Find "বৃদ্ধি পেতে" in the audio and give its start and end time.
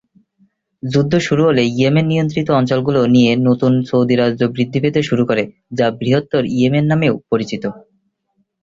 4.55-4.99